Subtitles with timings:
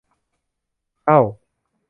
[1.05, 1.21] เอ๊า